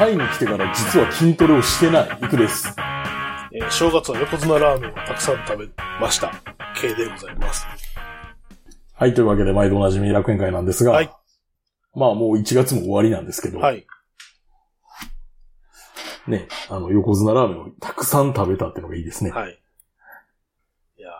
[0.00, 2.08] タイに来てから実は筋トレをしてない。
[2.22, 2.74] いくです。
[3.52, 5.68] えー正月は横綱ラーメンをたくさん食べ
[6.00, 6.32] ました。
[6.80, 7.66] K でございます。
[8.94, 11.10] はい、というわけで毎度おなじみ楽園会なんですが、はい
[11.94, 13.86] まあもう1月も終わりなんですけど、はい。
[16.26, 19.32] ね、あの、横綱ラーメンをたくさん食べたってのがいいですね。
[19.32, 19.60] はい。
[20.96, 21.10] いや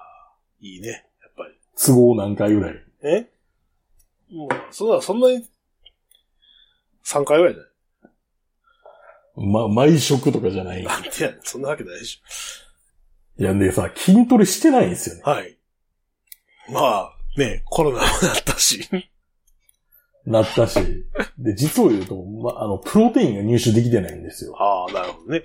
[0.62, 0.88] ー、いいね。
[1.20, 1.54] やっぱり。
[1.76, 2.74] 都合何回ぐらい？
[3.02, 3.30] え？
[4.32, 5.44] もう、そんな、そんなに、
[7.04, 7.64] 3回ぐらいじゃ
[9.40, 10.82] ま、毎食とかじゃない。
[10.82, 11.32] いてや。
[11.42, 12.20] そんなわけないでし
[13.38, 15.22] や、でさ、筋トレしてないんですよね。
[15.26, 15.30] ょ。
[15.30, 15.58] はい。
[16.70, 18.12] まあ、ね、コロナもなっ
[18.44, 18.88] たし。
[20.26, 20.78] なったし。
[21.38, 24.54] で、実を言うと、ま、あの、プロテインが入手できてないんですよ。
[24.60, 25.42] ああ、なるほどね。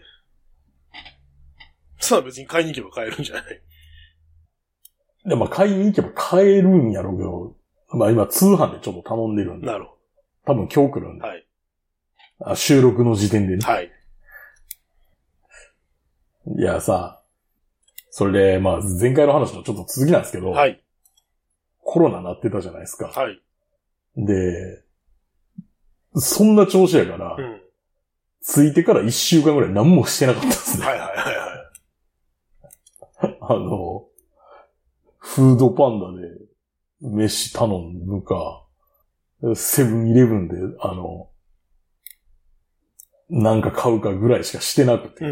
[1.98, 3.62] さあ別に買いに行けば買えるんじゃない？
[5.28, 7.56] で、まあ、買いに行けば買えるんやろうけど、
[7.98, 9.98] まあ今通販でちょっと頼んでるんで、なるほ
[10.46, 11.28] 多分今日来るんで、ど。
[11.28, 11.45] はい。
[12.40, 13.66] あ収録の時点でね。
[13.66, 13.92] はい。
[16.58, 17.22] いやさ、
[18.10, 20.82] それで、まあ前回の話のちょっと続きなんですけど、はい。
[21.82, 23.08] コロナなってたじゃないですか。
[23.08, 23.42] はい。
[24.18, 24.84] で、
[26.16, 27.62] そんな調子やから、うん。
[28.46, 30.86] 着いてから一週間ぐらい何もしてなかったですね。
[30.86, 31.42] はいはいはいは
[33.32, 33.38] い。
[33.42, 34.06] あの、
[35.18, 36.28] フードパンダで
[37.02, 38.66] 飯頼むか、
[39.56, 41.30] セブンイレブンで、あの、
[43.30, 45.26] なんか買うかぐらいしかしてなくて。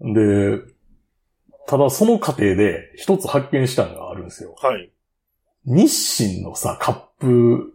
[0.00, 0.14] うん。
[0.14, 0.60] で、
[1.66, 4.54] ただその過程で一つ発見したのがあるんですよ。
[4.60, 4.92] はい。
[5.64, 7.74] 日清のさ、カップ、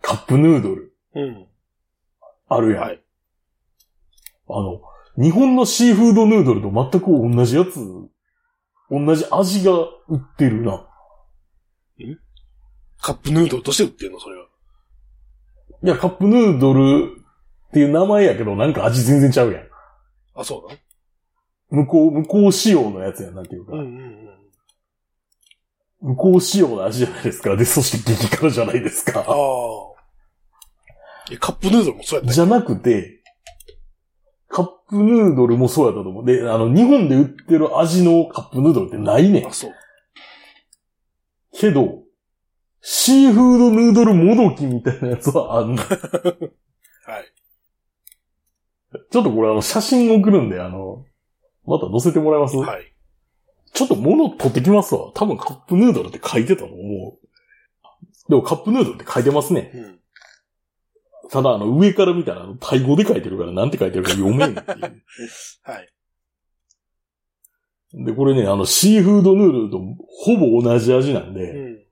[0.00, 1.46] カップヌードルうん。
[2.48, 2.82] あるやん。
[2.82, 3.02] はい。
[4.48, 4.80] あの、
[5.22, 7.78] 日本のシーフードヌードルと全く同じやつ、
[8.90, 9.72] 同じ味が
[10.08, 10.86] 売ってるな。
[13.02, 14.18] カップヌードルとして売ってんの？
[14.18, 14.46] それは。
[15.84, 17.19] いや、カップヌードル
[17.70, 19.62] っていう名前やけど、なんか味全然ちゃうやん。
[20.34, 20.76] あ、そうな
[21.70, 23.76] 向こう、向こう仕様のやつやん、なんていうか。
[23.76, 23.94] のうんうん
[26.02, 26.10] うん。
[26.10, 27.56] 向こう仕様の味じゃないですか。
[27.56, 29.20] で、そして激辛じゃないですか。
[29.20, 29.34] ああ。
[31.30, 33.22] え、カップヌードルもそうやったじゃなくて、
[34.48, 36.24] カップヌードルもそうやったと思う。
[36.26, 39.52] で、あの、日本で売ってる味のカップヌードルってないねんあ、。
[39.52, 39.72] そう。
[41.52, 42.02] けど、
[42.82, 45.82] シーフードヌードルもどきみたいなやつはあんの。
[45.82, 46.00] ち はい。
[48.94, 51.04] ょっとこれあの、写真送るんで、あの、
[51.66, 52.92] また載せてもらえます、はい。
[53.72, 55.12] ちょっと物取ってきますわ。
[55.14, 57.18] 多分カップヌードルって書いてたと思う。
[58.28, 59.70] でもカップヌードルって書いてますね。
[59.74, 60.00] うん。
[61.30, 65.02] ただあの、上から見たらあの、タイ語で書いてるからなんて書いてるか読めんっていう。
[65.62, 65.88] はい。
[67.92, 71.84] で、これね、あの、シーフードヌードルとほぼ同じ味なんで、うん。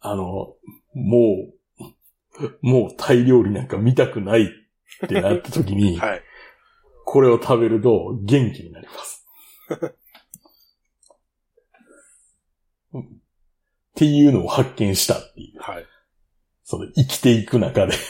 [0.00, 0.56] あの、も
[0.94, 4.46] う、もうタイ料理なんか見たくないっ
[5.08, 6.22] てなった時に、はい。
[7.04, 9.26] これを食べると元気になります。
[12.94, 13.22] うん
[13.92, 15.60] っていうのを発見したっていう。
[15.60, 15.86] はい。
[16.64, 17.94] その生きていく中で。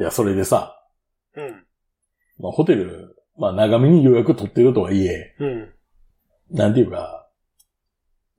[0.00, 0.82] いや、それでさ、
[1.36, 1.66] うん。
[2.38, 5.74] まあ、ホテル、まあ、長めに予約取ってるとはいえ、うん。
[6.50, 7.30] なんていうか、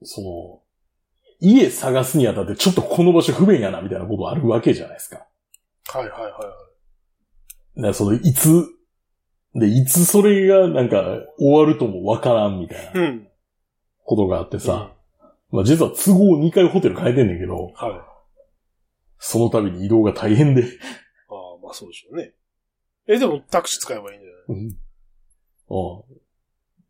[0.01, 0.64] その、
[1.39, 5.25] 家探すにあたってちょっとこの場所不便やな、みたいなことあるわけじゃないですか。
[5.87, 6.31] はいはいはいはい。
[7.77, 8.67] だからその、いつ、
[9.53, 11.03] で、いつそれがなんか
[11.37, 13.27] 終わるともわからんみたいなうん。
[14.03, 14.91] ことがあってさ、
[15.51, 18.01] まあ実は都合2回ホテル変えてんねんけど、はい。
[19.17, 22.33] その度に移動が大変で、ああ、まあそうでしょうね。
[23.07, 24.57] え、でもタクシー使えばいいんじゃうん。
[24.57, 24.67] うん。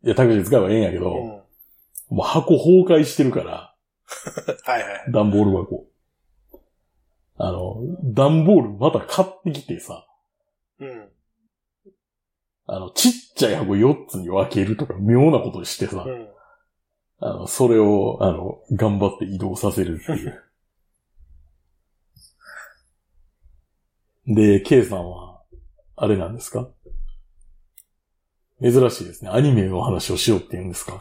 [0.07, 1.27] いや、タクシー使えばええんやけど、ないうん。
[1.27, 1.44] も
[2.12, 3.75] う箱崩壊してるから、
[4.64, 5.12] はいはい。
[5.12, 5.86] 段ボール箱。
[7.38, 10.08] あの、段ボールまた買ってきてさ、
[10.80, 11.10] うん。
[12.68, 16.28] あの、ちっちゃい箱4つに分けるとか妙なことしてさ、うん。
[17.19, 20.42] あの、それを、あの、頑張って移動させるっていう。
[24.28, 25.42] で、K さんは、
[25.96, 26.69] あれなんですか？
[28.62, 29.30] 珍しいですね。
[29.31, 31.00] アニメの話をしようって言うんですか？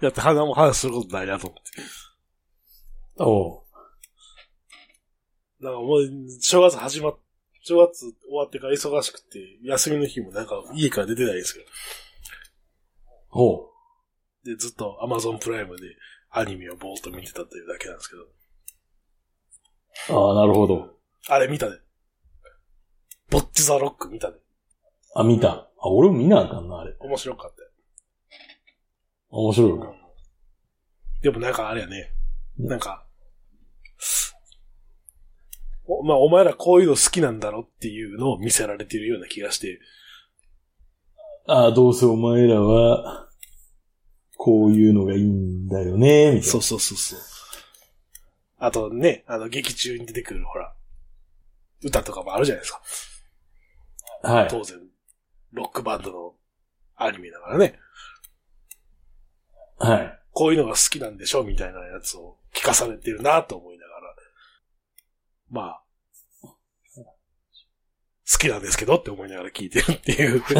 [0.00, 1.70] だって花も話することないなと思って。
[3.22, 3.62] おう
[5.60, 6.08] なんかもう、
[6.40, 7.18] 正月始まっ、
[7.62, 11.64] 正月終わってから忙しくて、休みの日もなんか家から出てないですけ
[13.32, 13.70] おう。
[14.44, 15.96] で、ずっと Amazon プライムで
[16.30, 18.26] アニメをぼーっと見てたというだけなんですけど。
[20.18, 20.96] ああ、なるほど。
[21.28, 21.76] あれ見たね。
[23.28, 24.38] ボッチザロック見たね。
[25.14, 25.48] あ、見た。
[25.48, 26.96] あ、俺も見なあかんな、あれ。
[27.00, 27.69] 面白かったよ。
[29.30, 29.94] 面白いか。
[31.22, 32.12] でもなんかあれやね。
[32.58, 33.06] なんか、
[35.86, 39.80] おまあ、お前らこういうの好きなんだろっていうのを見せられてるような気がして、
[41.46, 43.28] ああ、どうせお前らは、
[44.36, 46.42] こういうのがいいんだよね、みたいな。
[46.42, 47.20] そうそうそうそう。
[48.58, 50.74] あとね、あの、劇中に出てくる、ほら、
[51.82, 52.82] 歌とかもあるじゃないですか。
[54.32, 54.48] はい。
[54.48, 54.78] 当然、
[55.52, 56.34] ロックバンドの
[56.96, 57.78] アニメだからね。
[59.80, 60.18] はい。
[60.32, 64.00] こういうのが好きなんでしょみたいなやつを聞かされてるなと思いながら。
[65.50, 65.82] まあ、
[68.32, 70.42] 好きなんですけどって思いながら聞いてるっていう。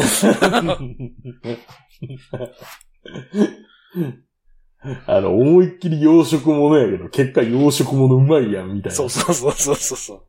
[5.05, 8.95] あの、思いっきり洋食ものやけど、結果洋食ものうまいやん、みたいな。
[8.95, 10.23] そうそうそうそうそうそう。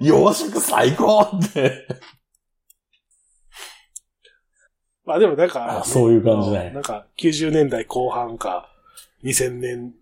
[0.00, 1.86] 洋食最高って。
[5.08, 8.70] まあでもなんか、あそういう感じねなんか90年代後半か
[9.24, 9.94] 2000年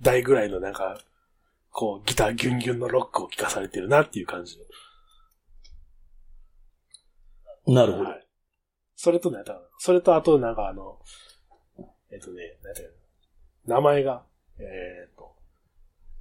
[0.00, 1.00] 代ぐらいのなんか、
[1.72, 4.56] こうギターギュンギュンのロックを聴かされてるなっていう感じ
[7.66, 7.74] の。
[7.74, 8.04] なるほど。
[8.04, 8.24] はい。
[8.94, 9.38] それとね、
[9.78, 11.00] それとあとなんかあの、
[12.12, 12.92] えっとね、なんていう
[13.66, 14.22] の名前が、
[14.60, 15.34] えっと、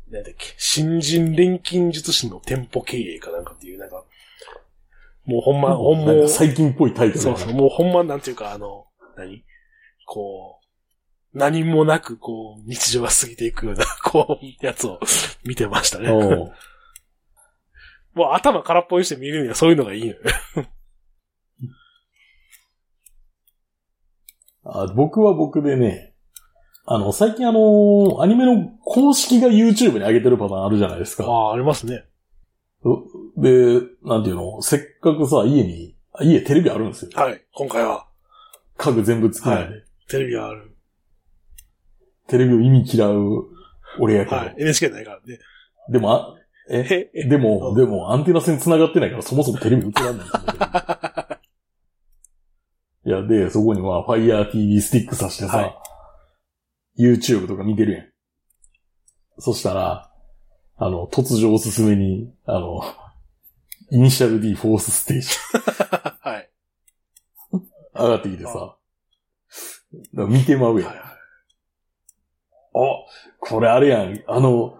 [0.10, 4.04] なんだっけ、新人錬金術師の店舗経営かなんかっていう、なんか、
[5.26, 9.44] もうほんま、ほんま最近っぽいタイトルそうそう、もうほんまなんていうか、あの、何？
[10.06, 10.60] こ
[11.34, 15.00] う、何もなく、こう、日常が過ぎていくような、 こう、やつを
[15.44, 16.10] 見てましたね。
[18.14, 20.18] もう頭空っぽにして見るにはそういうのがいいのよ。
[24.66, 26.14] あ僕は僕でね、
[26.86, 31.26] あの、最近あの、アニメの公式が YouTube に上げてるパターンあるじゃないですか。
[31.26, 32.06] ああ、ありますね。
[33.38, 37.12] で、なんていうの、せっかくさ、家に、あ家テレビあるんですよ。
[37.16, 37.42] はい。
[37.54, 38.08] 今回は、
[38.78, 39.84] 家具全部付きなんで。
[40.10, 40.76] テレビがある。
[42.28, 43.48] テレビを意味嫌う
[44.00, 44.38] 俺やけど。
[44.38, 44.56] はい。
[44.58, 45.40] NHK ないからね。
[45.90, 46.36] でも、あ
[46.70, 50.42] え、え、えでも、うんでも、アンテナ線繋がってないから、そもそもテレビ映らんないんですよ。
[53.06, 55.76] いや、で、そこには、Fire TV スティックさしてさ、はい
[56.98, 58.06] YouTube とか見てるやん。
[59.40, 60.13] そしたら、
[60.78, 62.82] あの、突如おすすめに、あの、
[63.92, 65.28] イニシャル D フォースステージ
[66.22, 66.50] はい。
[67.96, 68.76] 上がってきてさ、
[70.14, 70.90] 見てまうやん。
[70.90, 71.08] はいはい。
[72.76, 73.06] あ、
[73.40, 74.24] これあれやん。
[74.28, 74.80] あの、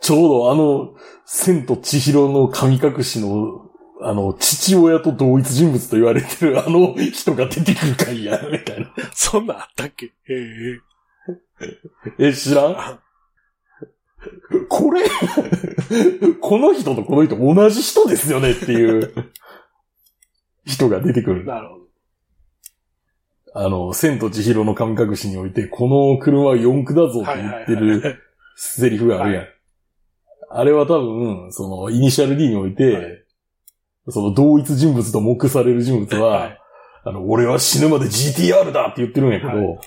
[0.00, 0.94] ちょうどあの、
[1.26, 3.66] 千と千尋の神隠しの、
[4.02, 8.90] あの、父親と同一人物と言われてるあの人が出てくる回や、みたいな。
[9.12, 10.14] そんなんあったっけ？
[10.30, 10.78] え
[12.18, 12.78] ええ、知らん？
[12.78, 13.02] あ
[14.68, 15.02] これ、
[16.40, 19.12] この人とこの人同じ人ですよねっていう
[20.64, 21.44] 人が出てくる。
[21.44, 21.80] なるほど。
[23.52, 28.18] あの、千と千尋の神隠しにおいて、この車は四駆だぞって言ってはいる
[28.56, 29.46] セリフがあるやん。
[30.52, 33.24] あれは多分、その、イニシャル D において、はい
[34.08, 36.58] その同一人物と目される人物は、はい
[37.04, 39.80] あの、俺は死ぬまで GTR だって言ってるんやけど、はい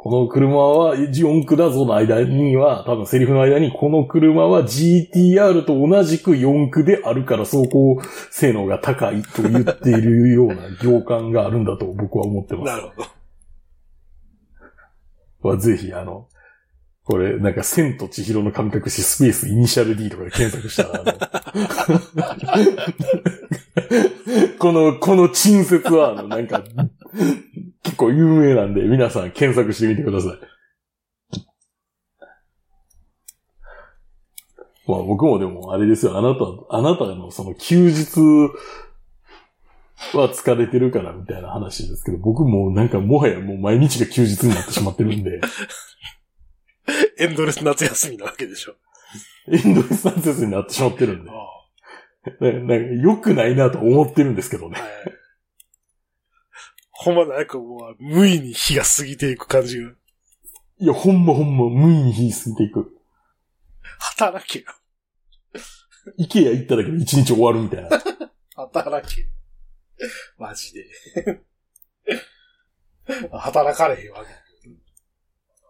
[0.00, 8.00] この車は四駆だぞの間には、多分セリフの間に、この車は GTR と同じく四駆であるから走行
[8.30, 12.70] 性能が高いと言っているような行間があるんだと僕は思ってます。
[12.70, 13.02] なるほ
[15.42, 15.50] ど。
[15.50, 16.28] はぜひ、あの、
[17.02, 21.12] これ、なんか、千と千尋の神隠しスペースイニシャル D とかで検索したら、あの
[24.60, 26.62] この、この陳説は、あの、なんか、
[27.88, 30.38] 結構有名なんで、皆さん検索してみてください。
[34.86, 38.20] まあ僕もでも、あれですよ、あなた、あなたのその休日
[40.14, 45.40] は疲れてるからみたいな話ですけど、僕もなんかもはやもう毎日が休日になってしまってるんで、
[47.18, 48.74] エンドレス夏休みなわけでしょ。
[49.50, 51.34] エンドレスサンセスになってしまってるんであ、
[52.44, 54.82] ななんか良くないなと思ってるんですけどねあ。
[54.82, 55.27] はい。
[57.00, 59.90] ほんまなんかもう、無意に日が過ぎていく感じが。
[60.80, 62.92] いや、ほんまほんま無意に火過ぎていく。
[64.00, 64.64] 働けよ。
[66.16, 67.88] イケア行っただけで一日終わるみたいな。
[68.56, 69.28] 働け。
[70.38, 70.86] マジで。
[73.30, 74.70] 働かれへんわけ。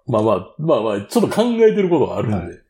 [0.06, 2.37] まあまあ、まあまあ、ちょっと考えてることがあるんで。
[2.37, 2.67] はい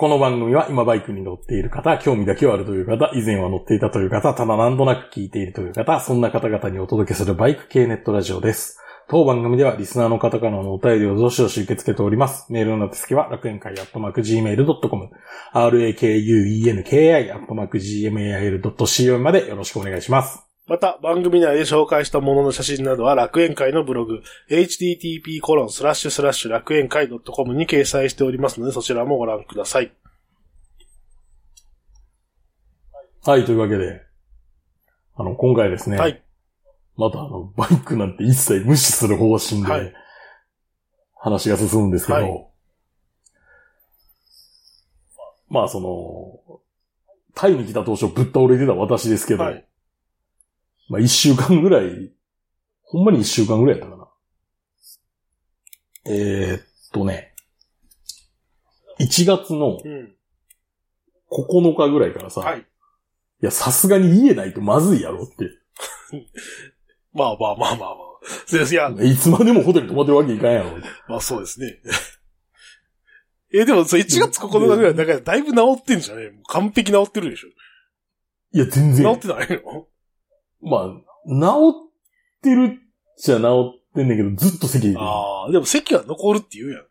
[0.00, 8.78] この番組は今バイクに乗っている方、興味だけはあるという方、以前は乗っていたという方、ただ何となく聞いているという方、そんな方々にお届けするバイク系ネットラジオです。
[9.08, 12.52] 当番組ではリスナーの方からのお便りをどしどし受け付けております。
[12.52, 15.10] メールの手付けは楽園会アットマーク Gmail.com、
[15.52, 20.47] rakuenki アットマーク Gmail.co までよろしくお願いします。
[20.68, 29.92] また、番組内で紹介したものの写真などは楽園会のブログ、http コロンスラッシュスラッシュ楽園会 .com に掲載しておりますので、そちらもご覧ください。
[33.24, 34.02] はい、というわけで、
[35.16, 36.22] あの、今回ですね、はい。
[36.96, 39.94] またあの、バイクなんて一切無視する方針で、はい
[41.20, 42.46] 話が進むんですけど、はい
[45.48, 46.60] まあその、
[47.34, 49.66] タイに来た当初ぶっ倒れてた私ですけど、はい。
[50.88, 52.12] まあ一週間ぐらい、
[52.82, 54.08] ほんまに一週間ぐらいやったかな。
[56.10, 57.34] えー、っとね、
[59.00, 60.14] 1月のうん。
[61.30, 62.60] 9日ぐらいからさ、はい。
[62.60, 62.64] い
[63.42, 65.50] や、さすがに家ないとまずいやろって。
[67.12, 67.88] まあまあまあまあまあ。
[68.50, 70.70] いや、いつまでもホテル泊まってるわけいかんやろ。
[71.06, 71.80] まあそうですね。
[73.52, 77.48] え、でも、そう1月9日ぐらいだからだいぶ治ってんじゃねえ完璧治ってるでしょ？
[78.52, 79.04] いや、全然。
[79.14, 79.86] 治ってないの？
[80.62, 80.88] まあ、
[81.28, 82.78] 治ってるっ
[83.18, 84.96] ちゃ治ってんねんけど、ずっと席で。
[84.98, 86.82] ああ、でも席は残るって言うやん。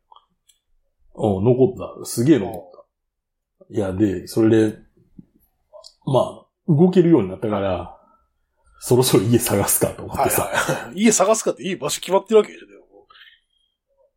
[1.16, 2.06] うん、残った。
[2.06, 3.74] すげえ残った。
[3.74, 4.78] いや、で、それで、
[6.06, 7.98] まあ、動けるようになったから、
[8.80, 10.44] そろそろ家探すかと思っはいてさ。
[10.44, 11.02] はい。
[11.02, 12.68] 家探すかっていい場所決まってるわけでしょ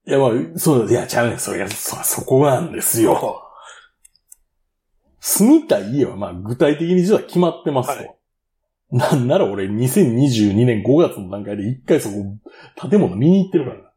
[0.06, 1.38] でもいや、まあ、そう、いや、ちゃうねん。
[1.38, 3.46] それが、そ、そこなんですよ。
[5.20, 7.96] 住みたい家は、まあ、具体的に実は決まってますと。
[7.96, 8.19] はい
[8.92, 12.14] なんなら俺、2022年5月の段階で一回そこ、
[12.90, 13.92] 建物見に行ってるからな。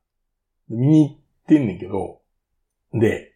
[0.69, 2.21] 見に行ってんねんけど、
[2.93, 3.33] で、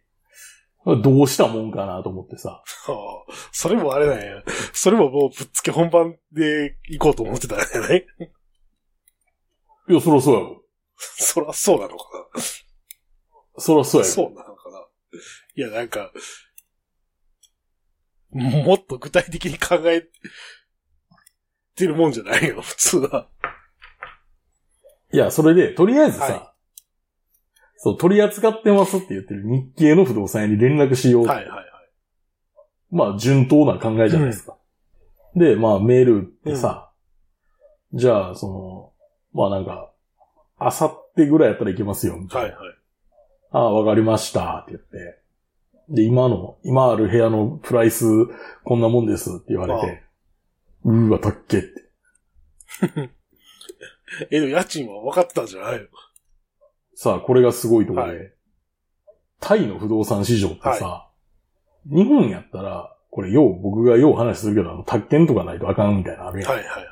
[1.04, 2.62] どうしたもんかなと思ってさ。
[2.86, 4.44] は あそれもあれなんや。
[4.72, 8.08] それももうぶっつけ本番で行こうと思ってたんじゃない？
[9.90, 10.64] いや、そらそうやろ。
[10.96, 12.30] そらそうなのか
[13.58, 14.08] そらそうな。
[14.08, 14.14] やろ。
[14.16, 14.88] そうなのかな。
[15.56, 16.12] いや、なんか、
[18.32, 20.08] もっと具体的に考え
[21.78, 23.28] てるもんじゃないよ、普通は。
[25.14, 26.48] いや、それで、とりあえずさ、はい
[27.80, 31.26] そう、取り扱ってますって言ってる日系の不動産屋に連絡しよう。
[31.28, 31.66] はいはいはい。
[32.90, 34.58] まあ、順当な考えじゃないですか。
[35.36, 36.92] で、まあ、メールってさ、
[37.94, 38.94] じゃあ、その、
[39.34, 39.92] まあなんか、
[40.58, 42.58] あさってぐらいやったらいけますよ、みたいな。
[42.58, 42.76] はいはい。
[43.52, 45.20] ああ、わかりました、って言って。
[45.90, 48.06] で、今の、今ある部屋のプライス、
[48.64, 50.04] こんなもんですって言われて、
[50.88, 51.68] うーわ、たっけって。
[54.32, 55.88] え、でも家賃は分かってたんじゃないの？
[56.96, 58.26] さあ、これがすごいところで、は
[59.42, 61.12] タイの不動産市場ってさ、
[61.86, 66.52] 日本やったら、これよう、僕がよう話するけど、あの、宅建とかないとあかんみたいなのあるやん。
[66.52, 66.88] はいはいはい。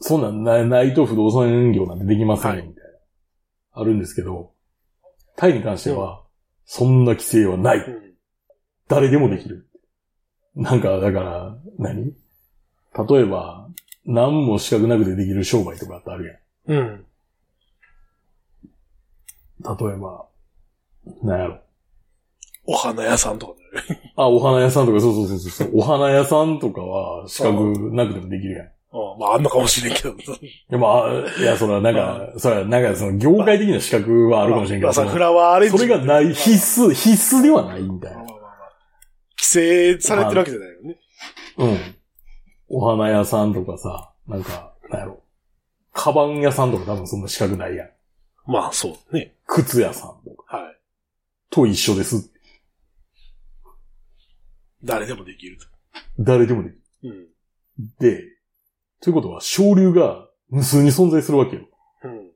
[0.00, 2.90] そんなんなないと不動産業なんてできませんよ、はいみたいな。
[3.72, 4.54] あるんですけど、
[5.36, 6.24] タイに関しては、
[6.64, 7.78] そんな規制はない。
[7.78, 8.14] うん。
[8.88, 9.68] 誰でもできる。
[10.54, 12.14] なんか、だから、何？
[12.96, 13.68] 例えば、
[14.06, 16.76] 何も資格なくてできる商売とかってあるうん。
[16.76, 17.04] やん。
[19.76, 20.26] 例えば、
[21.22, 21.60] なんやろ。
[22.66, 24.12] お花屋さんとかね。
[24.16, 25.70] あ、お花屋さんとか、そうそうそうそう。
[25.74, 28.66] お花屋さんとかは資格なくてもできるやん。
[28.66, 30.14] いあまあ、あんのかもしれんけど。
[30.70, 35.76] や、まあ、いや、それはなんか、それはなんかその業界的な資格はあるかもしれんけど、まあさフラワーアレンジ。
[35.76, 38.30] それがない、必須、必須ではないみたいなまあま。
[38.30, 38.72] あまあまあ
[39.36, 40.98] 規制されてるわけじゃないよね。
[41.58, 41.78] うん。
[42.68, 45.22] お花屋さんとかさ、なんか、なんやろ。
[45.92, 47.90] カバン屋さんとか多分そんな資格ないやん。
[48.46, 49.34] まあ、そうね。
[49.46, 50.76] 靴屋さんとかはい。
[51.50, 52.30] と一緒です。
[54.82, 55.66] 誰でもできると。
[56.18, 56.82] 誰でもできる。
[57.04, 57.26] うん。
[57.98, 58.22] で、
[59.00, 61.68] ということは、省流が無数に存在するわけよ。
[62.02, 62.30] うん。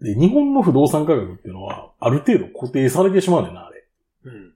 [0.00, 3.84] で、日本の不動産価格っていうのは、ある程度固定されてしまうねんな、あれ。
[4.24, 4.54] うん。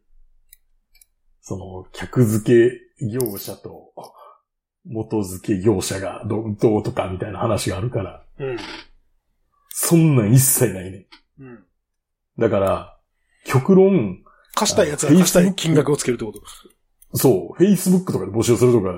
[1.41, 2.71] その、客付
[3.01, 3.93] け業者と、
[4.87, 8.57] 元付け業者がどどうとかみたいな話があるから、うん。
[9.69, 11.07] そんなん一切ないね
[11.39, 11.43] ん。
[11.43, 11.65] うん。
[12.39, 12.99] だから、
[13.45, 14.23] 極論、
[14.55, 16.41] 貸したいやつは貸したい金額をつけるってこと。
[17.15, 18.97] そう、Facebook とかで募集するとか、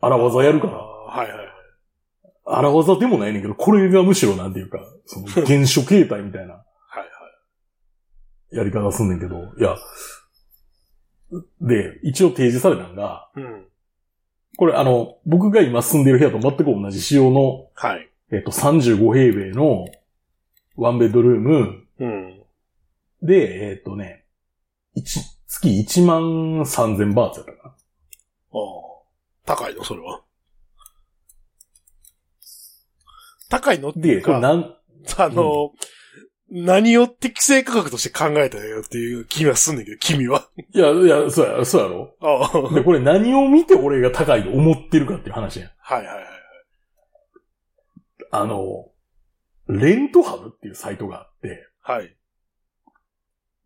[0.00, 1.46] 荒技やるから、はいはいはい。
[2.46, 6.60] 荒技でもないねんけど、これがむしろなんていうか、その、原初形態みたいな は
[6.96, 7.04] いは
[8.52, 8.56] い。
[8.56, 9.76] やり方すんねんけど、いや、
[11.60, 13.66] で、一応提示されたのが、うん。
[14.56, 18.08] これあの、僕が今住んでる部屋と全く同じ仕様の、はい。
[18.32, 19.86] えっと、35平米の
[20.76, 22.42] ワンベッドルームうん。
[23.22, 24.24] で、えっとね、
[24.94, 26.22] 一月1万
[26.62, 27.70] 3000バーツやったかな。
[27.70, 28.94] ああ。
[29.46, 30.22] 高いのそれは。
[33.48, 34.76] 高いのっていで、うか、これなん、
[35.18, 35.72] あの、
[36.56, 40.48] 何を適正価格として考えたよっていう気はすんねんけど、君は。
[40.72, 42.38] いや、いや、そうや、そうやろああ。
[42.48, 45.70] はいで、これ何を見て俺が高いと思ってるかっていう話やん。
[45.80, 46.24] はいはい。
[48.30, 48.86] あの、
[49.66, 52.16] レントハブっていうサイトがあって、はい。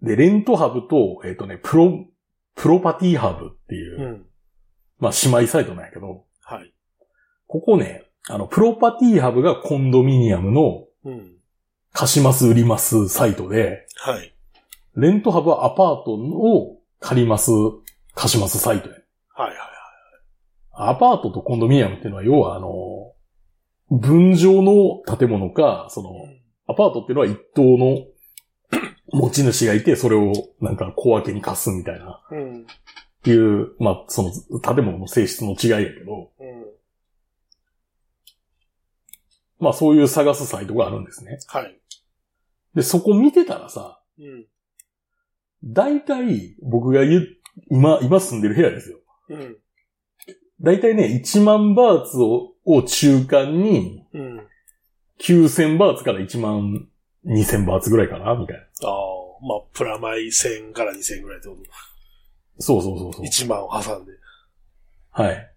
[0.01, 2.07] で、レントハブと、えっ、とね、プロ、
[2.55, 4.27] プロパティハブっていう、うん。
[4.99, 6.73] まあ姉妹サイトなんやけど、はい。
[7.49, 11.38] ここね、あの、プロパティハブがコンドミニアムのうん。
[11.99, 14.33] 貸します売りますサイトで、はい。
[14.95, 17.51] レントハブはアパートを借ります
[18.15, 18.95] 貸しますサイトや。
[19.35, 19.59] はいはい
[20.81, 23.15] アパートとコンドミニアムっていうのは、要はあの、
[23.91, 26.41] 分譲の建物か、その、はい。
[26.69, 28.07] アパートっていうのは一棟の
[29.11, 32.61] 持ち主がいて、それをなんか小分けに貸すみたいな、うん。
[32.61, 32.65] っ
[33.25, 36.67] ていう、まあ、その建物の性質の違いやけど、うん。
[39.59, 41.41] まあそういう探すサイトがあるんですね。
[41.49, 41.79] はい。
[42.79, 44.47] で、そこ見てたらさ、うん。
[45.65, 47.29] 大体僕が言う、
[47.73, 48.99] 今、今住んでる部屋ですよ。
[49.31, 49.57] うん。
[50.61, 54.47] 大体ね、1万バーツをを中間に、うん。
[55.21, 56.87] 9000バーツから1万
[57.27, 58.63] 2000バーツぐらいかなみたいな。
[58.89, 58.95] ああ、
[59.45, 61.57] まあ、プラマイ1000から2000ぐらいってこ
[62.61, 63.23] そうそうそうそと。
[63.25, 63.27] う。
[63.27, 64.13] 1万を挟んで。
[65.11, 65.53] はい。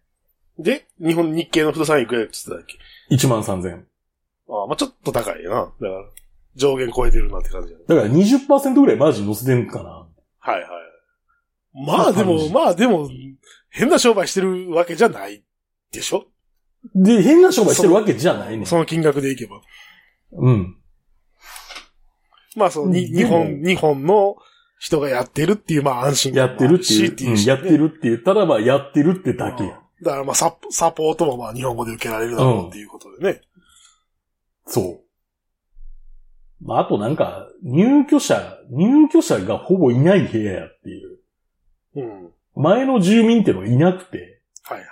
[0.57, 2.77] で、日本日系の不動産いくらって言ってたっ
[3.09, 3.83] け？1万3000。
[4.49, 5.49] ああ、まあちょっと高いな。
[5.49, 6.03] だから、
[6.55, 7.83] 上限超えてるなって感じだね。
[7.87, 10.07] だから20%ぐらいマージン乗せてんかな。
[10.39, 10.69] はいはい。
[11.85, 13.09] まあでも、まあでも、
[13.69, 15.43] 変な商売してるわけじゃない
[15.91, 16.25] でしょ？
[16.95, 18.65] で、変な商売してるわけじゃないね。
[18.65, 19.61] その金額でいけば。
[20.33, 20.77] うん。
[22.57, 24.35] まあそうん日本、日本の
[24.79, 29.79] 人がやってるっていう、まあ安心やってるってしいう、うんやってるって言ったら、まあやってるってだけや。
[30.03, 33.41] だからまあサポサポートもまあ日本語で受けられるだろうっていうことでね。
[34.65, 35.00] そう。
[36.63, 41.17] まあ、あとなんか、入居者、入居者がほぼいない部屋やっていう。
[41.95, 42.23] うん。
[42.23, 44.91] はい前の住民ってのがいなくて、はいはいは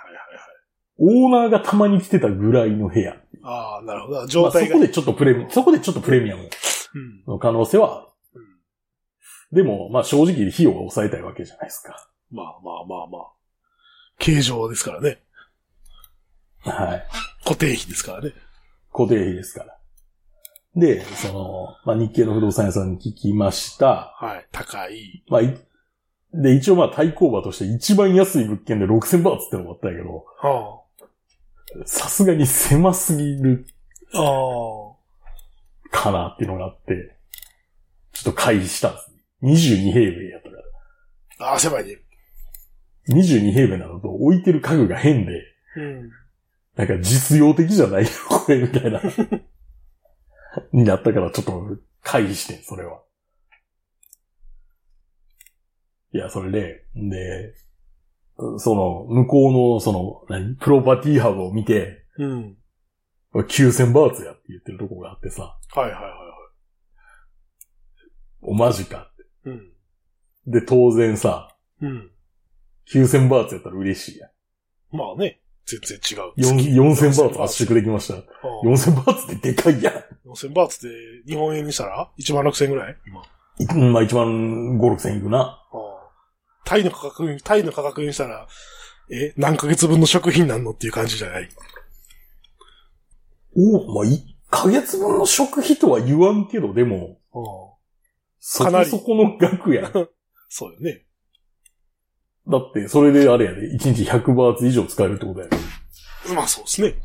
[0.98, 3.16] オーナーがたまに来てたぐらいの部屋。
[3.42, 4.20] ああ、なるほど。
[4.22, 4.76] ま状態が。
[4.76, 7.24] あそこでちょっとプレミ、そこでちょっとプレミアムうん。
[7.26, 8.00] の可能性はあ
[8.34, 8.40] る。
[8.40, 8.50] うん
[9.52, 12.08] でも、まあ正直費用が抑えたいわけじゃないですか。
[12.30, 13.22] まあまあまあまあ。
[14.18, 15.20] 形状ですからね。
[16.60, 17.06] はい。
[17.44, 18.32] 固定費ですからね。
[18.92, 19.79] 固定費ですから。
[20.76, 24.14] で、その、まあ日系の不動産屋さんに聞きました。
[24.18, 24.46] はい。
[24.52, 25.24] 高い。
[25.28, 25.58] まあ、い
[26.32, 30.80] で、一応まあ対抗馬として一番安い物件で6000バーツってのもあったんやけど、は
[31.86, 33.66] さすがに狭すぎる
[34.14, 34.22] あ。
[34.22, 35.00] ああ。
[35.90, 37.16] かなっていうのがあって、
[38.12, 39.20] ちょっと回避したんですね。
[39.42, 40.56] 22平米やったか
[41.38, 41.46] ら。
[41.50, 41.98] ああ、狭いね。
[43.08, 45.32] 22平米なのと置いてる家具が変で、
[45.76, 46.10] うん。
[46.76, 49.00] なんか実用的じゃないよ、これみたいな。
[50.72, 53.02] になったからちょっと回避してん、それは。
[56.12, 57.54] いや、それで、で、
[58.58, 60.56] その、向こうの、その、何？
[60.56, 62.56] プロパティハブを見て、うん。
[63.34, 66.18] 9000バーツやって言ってるとこがあってさ、はいはいはいは
[68.42, 69.50] お、マジかって。
[69.50, 69.52] い。
[69.52, 69.72] うん。
[70.46, 72.10] で、当然さ、うん。
[72.92, 74.30] 9000バーツやったら嬉しいやん。
[74.96, 75.40] まあね。
[75.78, 76.18] 全然違う。
[76.36, 76.70] よん月
[77.06, 78.14] 4000バーツ圧縮できました。
[78.14, 78.22] ああ
[78.66, 80.28] 4000バーツってでかいやん。
[80.28, 80.96] 4000バーツって
[81.30, 82.96] 日本円にしたら ?1 万6000円ぐらい？
[83.06, 83.20] 今。
[83.20, 85.38] あうんまあ1万5、6千いくな。
[85.40, 85.76] あ
[86.64, 88.46] タイの価格に、タイの価格にしたら、
[89.12, 91.48] え、何ヶ月分の食品なんのっていう感じじゃない？
[93.56, 94.18] おまあ1
[94.50, 97.18] ヶ月分の食費とは言わんけど、でも、
[98.38, 99.90] そかなりこそこの額や
[100.48, 101.04] そうよね。
[102.58, 105.56] って、それであれやで、1日100バーツ以上使えるってことやで。
[106.34, 106.88] まあそうですね。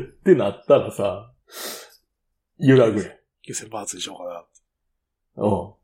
[0.00, 1.32] ってなったらさ、
[2.58, 3.08] 揺らぐやん。
[3.46, 5.44] 9000バーツにしようかな。
[5.44, 5.74] うん。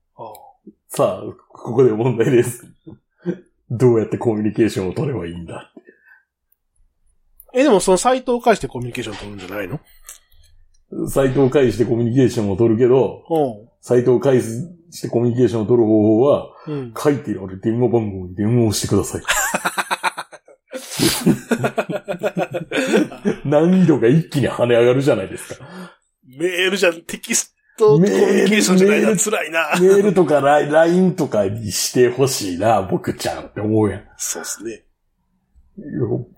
[0.89, 2.67] さあ、ここで問題です。
[3.71, 5.73] どうやってコミュニケーションを取ればいいんだ
[7.55, 9.81] え、でもそのサイトを介してコミュニケーション取るんじゃないの？
[11.09, 13.23] サイトを介してコミュニケーションを取るけど、
[13.81, 14.41] サイトを介
[14.91, 16.75] してコミュニケーションを取る方法は、うん。
[16.75, 16.95] うん。
[16.97, 19.23] 書いてある電話番号に電話をしてください。
[23.45, 25.65] 難易度が一気に跳ね上がるじゃないですか。
[26.27, 29.71] メールじゃん、テキストコミュニケーションじゃないな、メール辛いな。
[29.81, 34.05] メールとかライ LINE とかにしてほしいな、僕ちゃんって思うやん。
[34.17, 34.85] そうですね。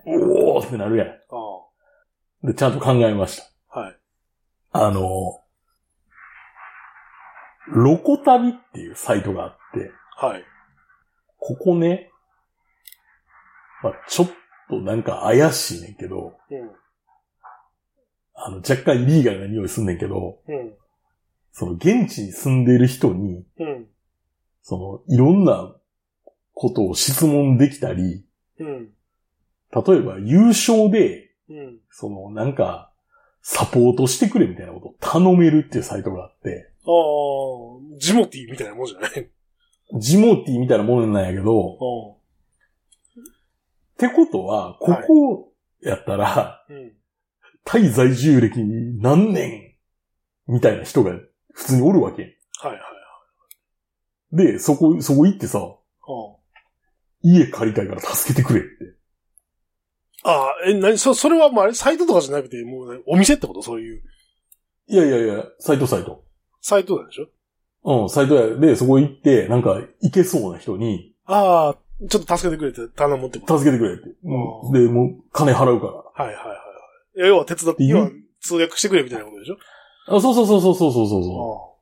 [0.05, 1.07] おーってなるやん。
[1.07, 1.13] あ
[2.43, 3.43] で、ちゃんと考えました。
[3.69, 3.79] あ。
[3.79, 3.97] はい。
[4.71, 5.42] あの、
[7.73, 10.43] ロコ旅っていうサイトがあって、はい。
[11.39, 12.11] ここね、
[13.81, 14.29] まあ、ちょっ
[14.69, 16.71] となんか怪しいねんけど、うん。
[18.35, 20.73] あの、若干リーガルな匂いすんねんけど、うん。
[21.51, 23.87] その現地に住んでる人に、うん。
[24.61, 25.75] その、いろんな
[26.53, 28.25] ことを質問できたり、
[28.59, 28.89] うん。
[29.71, 31.79] 例えば優勝で、うん。
[31.89, 32.91] その、なんか、
[33.41, 39.29] サポートしてくれみたいなことを頼めるっていうサイトがあって、ああ、ジモティーみたいなもんじゃない？
[39.99, 42.15] ジモティみたいなものなんやけど、う
[43.21, 46.73] ってことは、ここやったら、ん。
[46.73, 46.93] うん。
[47.63, 49.75] タイ在住歴何年
[50.47, 51.13] みたいな人が
[51.53, 52.37] 普通におるわけ。
[52.59, 52.81] はいはい。
[54.35, 55.75] で、そこ、そこ行ってさ、うん。
[57.21, 58.69] 家借りたいから助けてくれって。
[60.23, 63.61] ああ、え、なに、そ、それはもうあれ、サイトとかじゃなくて、もうね、お店ってこと？
[63.61, 64.01] そういう。
[64.87, 66.25] いやいやいや、サイトサイト。
[66.63, 67.27] サイトなでしょ？
[68.03, 73.59] うん、サイトやで、そこ行って、なんか、行けそうな人に、ああ、ちょっと助けてくれって頼むってこと。
[73.59, 74.09] 助けてくれって。
[74.23, 77.17] うんで、もう、金払うからはいはいはい。
[77.17, 78.09] いや要は手伝って、いい要は
[78.41, 79.57] 通訳してくれみたいなことでしょ？
[80.15, 81.75] あ、そうそうそうそうそうそうそ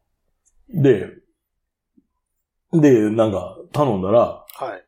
[0.74, 0.82] うあ。
[0.82, 1.08] で、
[2.74, 4.86] で、なんか、頼んだら、はい。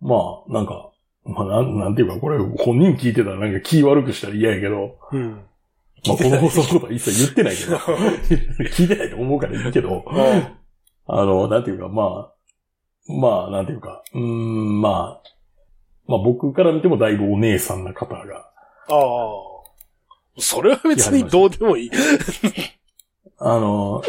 [0.00, 0.16] ま
[0.48, 0.90] あ、なんか、
[1.24, 5.44] まあ、なん、なんていうか、これ、本人聞いてたらなんか気悪くしたら嫌やけど、うん。
[6.06, 7.76] まあ、この放送のことは一切言ってないけど、
[8.70, 10.04] 聞いてないと思うからいいけど、
[11.06, 15.30] あの、なんていうか、まあ、まあ、なんていうか、うーん、まあ、
[16.06, 18.50] まあ僕から見てもだいぶお姉さんな方が、
[18.88, 19.50] ああ。
[20.38, 21.90] それは別にどうでもいい。
[23.38, 24.02] あの、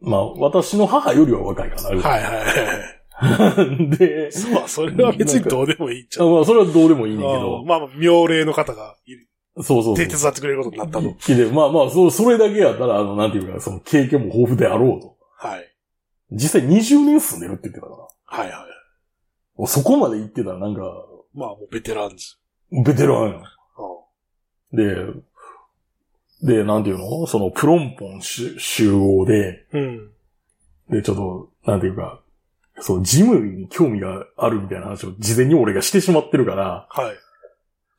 [0.00, 1.88] まあ私の母よりは若いかな。
[1.88, 3.88] はいはいはい。
[3.98, 9.27] で、まあ、それは別にどうでもいいっちゃまあそれはどうでもいいねんけああど、まあまあ、妙齢の方がいる。
[9.62, 10.06] そうそうそう。
[10.06, 11.34] 手伝ってくれることになったと。
[11.34, 15.16] で、まあまあ、そう、それだけやったら、あの、なんていうか、その経験も豊富であろうと。
[15.36, 15.74] はい。
[16.30, 17.96] 実際20年住んでるって言ってたから。
[18.24, 18.66] はいは
[19.58, 19.66] い。
[19.66, 20.82] そこまで言ってたらなんか、
[21.34, 22.38] まあ、もうベテランです。
[22.70, 23.42] ベテランやん。
[23.42, 23.46] あ
[24.72, 24.94] で、
[26.42, 27.26] で、なんていうの？
[27.26, 30.10] そのプロンポン集集合で、あうん。
[30.90, 32.20] で、ちょっと、なんていうか、
[32.80, 37.16] そう、ジムに興味があるみたいな話を事前に俺がしてしまってるから、はい。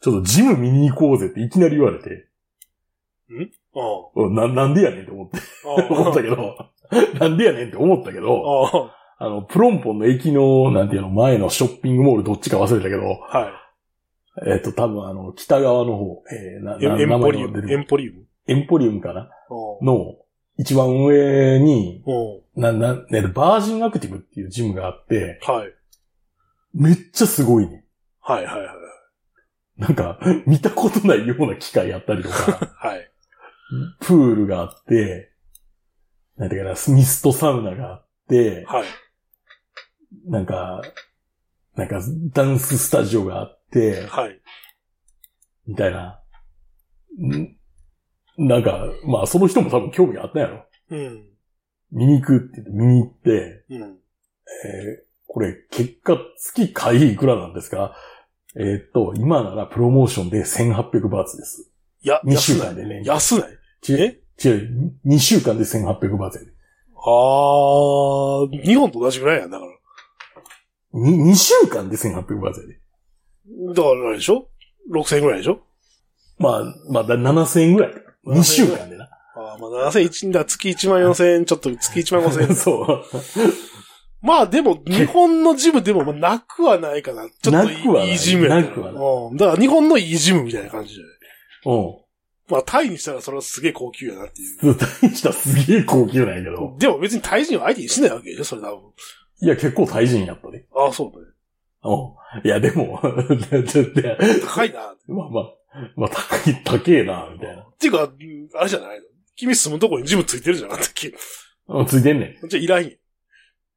[0.02, 2.28] ちょっとジム見に行こうぜっていきなり言われて、
[3.76, 3.80] あ
[4.16, 5.94] うんな、なんでやねんって思って、あ。
[5.94, 6.58] 思ったけど、
[7.20, 8.96] なんでやねんって思ったけど、ああ。
[9.22, 13.52] あの、プロンポンの駅の、なんていうの、前のショッピングモールどっちか忘れたけど、は
[14.48, 17.72] えっ、と、多分あの、北側の方、えー、な、なンエンポリウム？
[17.72, 18.26] エンポリウム？
[18.48, 19.22] エンポリウムかな？
[19.22, 20.16] あの、
[20.58, 22.04] 一番上に、
[22.56, 22.60] あ。
[22.60, 25.74] な、な、ね、バージンアクティブっていうジムがあって、はい。
[26.74, 27.86] めっちゃすごいね。
[28.22, 28.68] はいはいはい。
[29.80, 33.12] なんか、見たことないような機械やったりとか、 はい。
[34.02, 35.32] プールがあって、
[36.38, 38.88] なんていうかな、ミストサウナがあって、はい。
[40.26, 40.82] なんか、
[41.76, 42.02] なんか、
[42.34, 44.42] ダンススタジオがあって、はい。
[45.66, 46.22] みたいな。
[47.18, 47.56] ん？
[48.38, 50.66] なんか、まあ、その人も多分興味があったんやろ。
[50.90, 51.30] うん。
[51.92, 53.82] 見に行くって言って見に行って、うん。
[53.84, 57.96] えーこれ、結果、月会費いくらなんですか？
[58.56, 61.70] えーっと、今ならプロモーションで1800バーツです。
[62.02, 62.56] いや、2週。
[62.58, 63.04] 間でね。
[63.06, 63.50] 安ない。
[63.88, 63.98] 違う、
[64.44, 66.52] 違う、2週間で1800バーツやで。
[66.96, 69.72] ああ、日本と同じぐらいやんだから。
[70.94, 72.80] に2週間で1800バーツやで。
[73.74, 74.48] だからあれでしょ
[74.92, 75.62] ?6000 円ぐらいでしょ？
[76.40, 77.94] まあ、まあ、だ7000円ぐらい。
[78.26, 79.06] 2週間でな。
[79.36, 82.56] ああ、まあ7000、だ月1万4000円、ちょっと月1万5000円。
[82.56, 83.04] そう。
[84.22, 87.24] まあでも、日本のジムでもまあなくはないかな。
[87.24, 89.38] ちょっとなくはないいいジムやなくはないうん。
[89.38, 91.78] だから日本のいいジムみたいな感じじゃない。
[91.78, 91.98] うん。
[92.50, 94.76] まあタイにしたらそれはすげえ高級やなっていう。
[94.76, 96.76] 大したすげえ高級なんやけど。
[96.78, 98.92] でも別にタイ人を相手にしないわけでしょそれ多分。
[99.42, 100.66] いや、結構大人やったね。
[100.76, 101.26] ああ、そうだね。
[101.84, 102.48] うん。
[102.48, 104.02] いや、でも、ちょっと、
[104.48, 104.96] 高いな。
[105.08, 105.54] まあまあ、
[105.96, 107.62] まあ、高い、高えな、みたいな。
[107.62, 109.06] っていうか、うんあれじゃないの？
[109.38, 111.14] 君住むとこにジムついてるじゃなかったっけ？
[111.70, 112.92] うん、ついてんねじゃあいらんやん。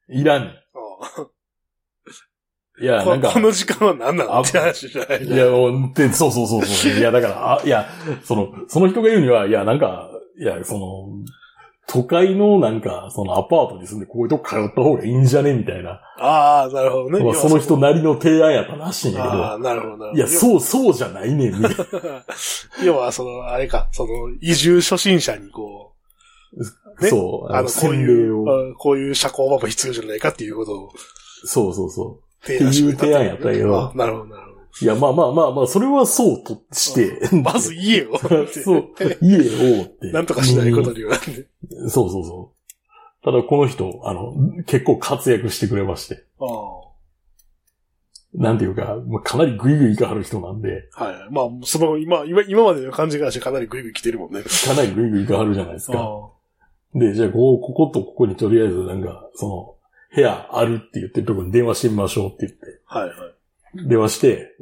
[0.09, 0.15] ん。
[0.15, 0.53] いらん
[2.81, 4.37] いや、あなんかこ、この時間は何なの？
[4.37, 5.45] あって話じゃないいや、
[6.13, 6.93] そうそうそうそう。
[6.93, 7.87] いや、だから、あ、いや、
[8.25, 10.11] その、その人が言うには、いや、なんか、
[10.41, 11.09] いや、その、
[11.87, 15.53] 都会のなんか、そのアパートに住んでこういうとこ通った方がいいんじゃね？
[15.53, 16.01] みたいな。
[16.19, 17.23] ああ、なるほどね。
[17.23, 20.17] まあその人なりの提案やったらしいんやけああ、ど、なるほど、なるほど。
[20.17, 22.25] いや、そう、そうじゃないねん、みたいな。
[22.85, 24.11] 要は、その、あれか、その、
[24.41, 25.93] 移住初心者にこ
[27.03, 27.95] ねそう、う、あの、こう。
[27.95, 30.93] いう、あこういう社交場も必要じゃないかっていうことを
[31.45, 34.63] そうそうそ提案してくれたっていう提案やったけどあなるほど、なるほど。
[34.81, 34.85] う。
[34.85, 37.19] いや、まあまあまあまあ、それはそうとして。
[37.37, 38.19] まず家を。
[38.19, 38.89] そう、
[39.21, 40.13] 家を って。
[40.13, 41.13] なんとかしないことには。
[41.13, 42.63] うんそうそうそう。
[43.25, 44.35] ただこの人、あの、
[44.67, 46.25] 結構活躍してくれまして。
[46.41, 46.83] ああ
[48.35, 51.15] なんていうか、まあ、かなりグイグイ行かはる人なんで、はい。
[51.31, 54.43] まあ、その、今、今、今までの感じがしてかなりグイグイ来てるもんね。
[54.43, 56.31] かなりグイグイ行かはるじゃないですか。
[56.95, 59.77] で、じゃあ、こう、こことここにとりあえずなんか、その、
[60.15, 63.13] 部屋あるって言ってるところに電話してみましょうって言って、はいは
[63.85, 63.89] い。
[63.89, 64.55] 電話して、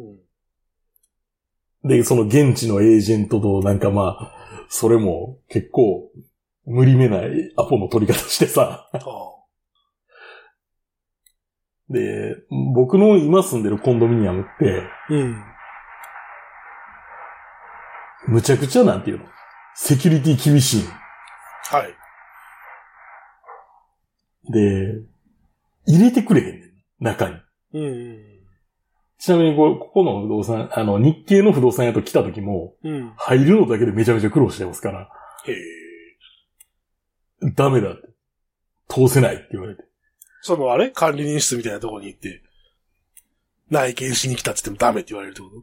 [1.82, 1.88] うん。
[1.88, 4.32] で、その現地のエージェントとなんかまあ、
[4.68, 6.08] それも結構
[6.66, 9.00] 無理めないアポの取り方してさ、あ
[11.90, 12.36] で、
[12.74, 15.42] 僕の今住んでるコンドミニアムって、うん。
[18.28, 19.24] むちゃくちゃなんていうの？
[19.74, 20.84] セキュリティ厳しい
[21.70, 21.99] はい。
[24.50, 24.54] の。
[24.54, 25.02] で、
[25.86, 26.72] 入れてくれへんねん。
[27.00, 27.36] 中に。
[27.74, 28.18] うん。
[29.18, 33.12] ちなみにこ、ここの不動産、あの、日系の不動産屋と来た時も、うん。
[33.16, 35.10] 入るのだけでめちゃめちゃ苦労してますから、
[35.46, 37.50] へえ。
[37.54, 38.08] ダメだって。
[38.88, 39.84] 通せないって言われて。
[40.42, 42.42] そのあれ管理人室みたいなところに行って、
[43.70, 45.62] 内見しに来たって言ってもダメって言われるってこと？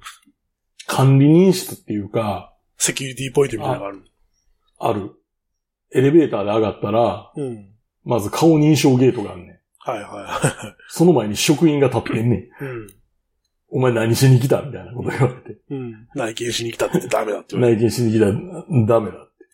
[0.87, 4.03] 管理人室っていうか、セキュリティポイントみたいなのがある。
[4.79, 5.11] ある。
[5.93, 7.69] エレベーターで上がったら、うん。
[8.07, 9.57] まず顔認証ゲートがあるねん。
[9.79, 12.39] はいはその前に職員が立ってんねん。
[12.39, 12.49] い。
[12.61, 12.87] うん。
[13.69, 15.59] お前何しに来たみたいなこと言われて。
[15.69, 16.07] うん。
[16.15, 17.81] 内見しに来たってダメだって言われる。
[17.81, 19.45] 内見しに来た、ダメだって。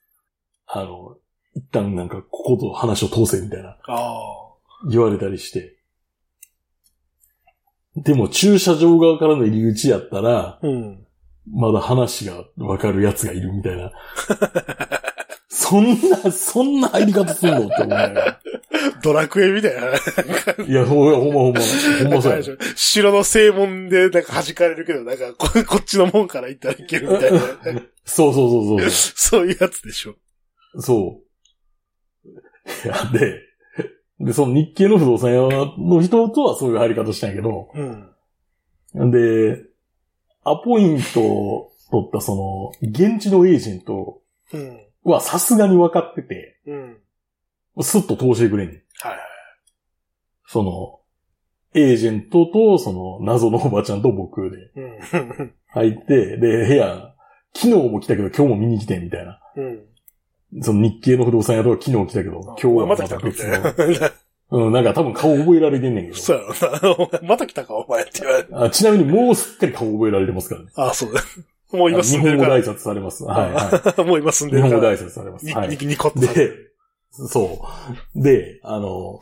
[0.67, 1.17] あの、
[1.55, 4.15] 一旦なんかここと話を通せみたいなあ
[4.89, 5.77] 言われたりして。
[7.95, 10.59] でも駐車場側からの入り口やったら、あ。
[10.61, 11.07] うん。
[11.51, 13.91] まだ話がわかるやつがいるみたいな。
[15.73, 18.39] そんな、そんな入り方すんのって思いながら。
[19.01, 19.87] ドラクエみたいな。
[20.65, 21.61] いや、ほんまほんまほんま、
[22.03, 22.43] ほんまそうや
[22.75, 27.39] 城の正門でなんか弾かれるけど、なんかこ こっちの門から行ったらいけるみたいな。
[28.05, 28.89] そうそうそうそう。
[28.91, 30.15] そういうやつでしょ。
[30.77, 31.21] そ
[32.23, 32.29] う。
[32.29, 33.41] いや、で、
[34.19, 37.69] で、その日系の不動産屋の人とはそういう入り方したんやけど、
[38.93, 39.11] うん。
[39.11, 39.57] で、
[40.43, 42.35] アポイントを取ったそ
[42.81, 44.21] の、現地のエージェント
[44.53, 44.83] うん。
[45.03, 46.97] はさすがに分かってて、うん。
[47.81, 48.81] スッと通してくれんねん。
[48.99, 49.19] はいはい。
[50.47, 50.99] その、
[51.75, 55.53] エージェントと、その、謎のおばちゃんと僕でうん。
[55.67, 57.15] 入って、で、部屋、
[57.55, 59.39] 昨日も来たけど今日も見に来て、みたいな。
[59.55, 60.61] うん。
[60.61, 64.09] その日系の不動産屋とは昨日来たけど、今日はまた来た別たの。
[64.51, 66.17] うん、なんか多分顔覚えられてんねんけど。
[66.17, 66.95] そうやろな。
[66.95, 68.47] お前また来たか、お前って言われる。
[68.51, 70.67] あちなみにもうすっかり顔覚えられてますからね。
[70.75, 71.21] あ、そうだ。
[71.73, 72.57] もう今あ日本語で住んでるから。
[72.57, 73.23] 挨拶されます。
[73.23, 74.55] はいはもう今住んい。
[74.55, 75.03] 日本語ででるから。
[75.07, 75.45] 挨拶されます。
[75.45, 75.69] に、はい。
[75.69, 76.75] に、にこっとされる。
[77.17, 77.67] で、そ
[78.15, 78.21] う。
[78.21, 79.19] で、あの、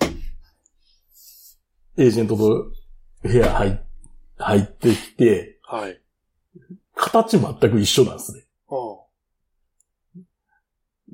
[1.97, 2.71] エージェントと
[3.23, 3.81] 部屋入
[4.37, 6.01] 入ってきて、はい。
[6.95, 8.43] 形全く一緒なんですね。
[8.69, 8.97] う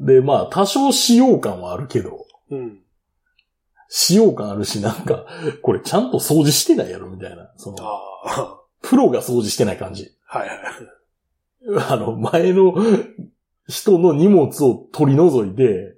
[0.06, 2.56] で、まあ、多少使用感はあるけど、ん。
[2.56, 2.80] うん。
[3.89, 5.26] 使用感あるし、なんか、
[5.62, 7.52] これちゃんと掃除してないやろ、みたいな。
[7.58, 7.78] その。
[8.82, 10.15] プロが掃除してない感じ。
[10.26, 10.60] はいはい。
[11.89, 12.74] あの、前の
[13.67, 15.96] 人の荷物を取り除いて、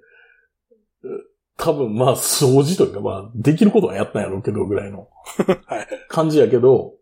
[1.56, 5.08] 多分まあ掃除というかまあできることはやったんやろうけどぐらいの。
[6.08, 6.94] 感じやけど、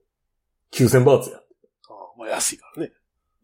[0.72, 1.36] 9000バーツや。
[1.36, 1.40] あ
[1.92, 2.92] あまあ安いからね。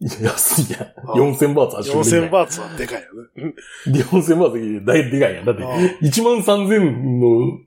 [0.00, 0.82] いや安いやん。
[0.82, 3.54] ああ4000バーツ足4000バーツはでかいよね。
[3.86, 5.44] で4000バーツだいでかいやん。
[5.44, 6.80] だってああ1万3000
[7.20, 7.60] の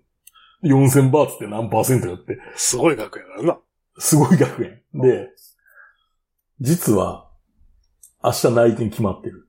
[0.64, 3.60] 4000バーツって何パーセントやって、すごい額やからな。
[3.98, 5.02] すごい額やん。
[5.02, 5.30] で、
[6.60, 7.27] 実は
[8.24, 9.48] 明日内見決まってる。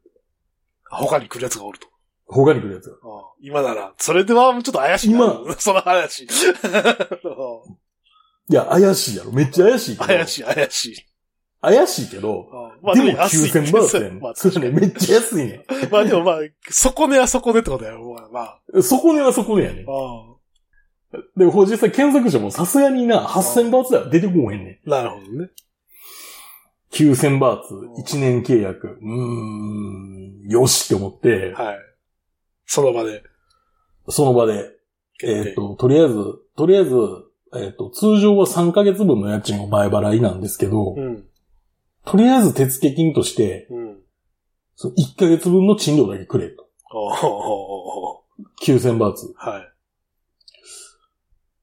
[0.91, 1.89] 他に来るやつがおると。
[2.27, 2.97] 他に来るやつが。
[3.41, 5.19] 今なら、それではちょっと怪しいな。
[5.45, 6.25] 今 その話。
[8.51, 9.33] いや、怪しいやろ。
[9.33, 10.07] めっちゃ怪しいけど。
[10.07, 10.97] 怪しい、怪しい。
[11.61, 12.47] 怪しいけど、
[12.83, 14.21] まあでも安い9000バーツやん。
[14.21, 16.37] まあそれね、めっちゃ安いね まあでもまあ、
[16.71, 18.13] そこねはそこねってことやろ。
[18.13, 18.41] まあま
[18.75, 18.79] あ。
[18.79, 18.83] ん。
[18.83, 19.85] そこねはそこねやね
[21.37, 24.93] で、ほ実際検索してもさすがにな、8000バーツでは出てこへんねん。
[24.93, 25.51] あなるほどね。
[26.93, 27.75] 9000バーツ、
[28.15, 28.99] 1年契約。
[29.01, 31.79] うーん、よしって思って、はい。
[32.67, 33.23] その場で。
[34.09, 34.71] その場で、
[35.23, 36.15] えっ、と、とりあえず、
[36.57, 36.97] とりあえず、
[37.55, 41.25] えっ、と、通常は3ヶ月分の家賃を前払いなんですけど、うん。
[42.05, 43.99] とりあえず手付金として、うん。
[44.77, 46.69] その1ヶ月分の賃料だけくれと。
[46.91, 48.25] おーお
[48.63, 49.27] 9000バーツ。
[49.27, 49.73] ーはい。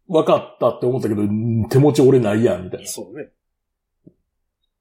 [0.07, 2.87] 分かったって思ったけど、ん手持ち俺ないやん、みたいな。
[2.87, 3.29] そうね。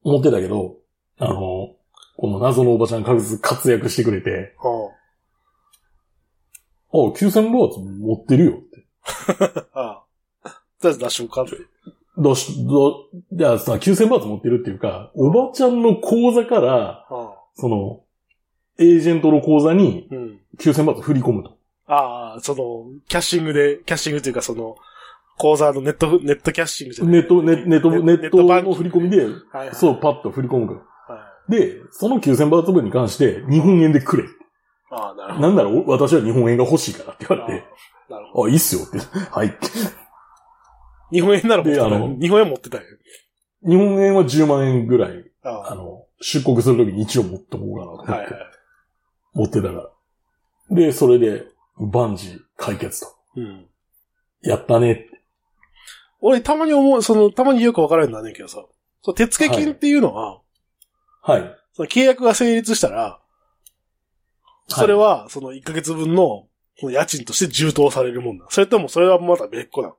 [0.04, 0.76] 思ってたけど、
[1.18, 1.74] あの、
[2.16, 4.68] この謎のおばちゃん活躍してくれて、あ
[6.92, 8.86] あ、9000バーツ持ってるよって。
[9.74, 9.80] あ。
[9.80, 10.04] あ
[10.44, 10.48] あ。
[10.80, 11.52] とりあえず出しようかって。
[12.16, 17.34] どうし、どう、いや、さ、9000バーツ持ってるっていうか、おばちゃんの口座から、ああ。
[17.54, 18.02] その、
[18.78, 20.40] エージェントの口座にうん。
[20.58, 21.56] 9000バーツ振り込むと。
[21.86, 24.76] ああ、その、キャッシングで、キャッシングというかその、
[25.36, 30.74] 口座のネット、ネットキャッシングじゃないネット、ネネット、ネットの振り込みで、はいはい、そう、パッと振り込むか
[31.08, 31.16] ら。
[31.16, 34.24] はで、その9000バーツ分に関して、日本円でくれ。
[34.24, 34.26] い。
[34.90, 35.46] ああ、なるほど。
[35.48, 37.66] なんならお私は日本円が欲しいからって言われて、
[38.08, 38.46] なるほど。
[38.46, 38.98] あ、いいっすよって。
[39.30, 39.58] はい。
[41.10, 42.84] 日本円なら持ってたであの日本円持ってたよ。
[43.66, 48.30] 日本円は10万円ぐらい、ああの、出国するときに一応持っておこうかなと思って、はいはい。
[49.34, 49.90] 持ってたから。
[50.70, 53.08] で、それで、万事解決と。
[53.36, 53.66] うん。
[54.42, 55.08] やったね。
[56.26, 58.64] 俺たまに思う、その、たまによくわからんなんねんけどさ、
[59.02, 60.40] そう、手付金っていうのは、
[61.20, 61.54] はい。
[61.74, 63.20] その契約が成立したら、
[64.68, 66.48] それは、その1ヶ月分の、
[66.80, 68.46] その家賃として充当されるもんだ。
[68.48, 69.96] それとも、それはまた別個なの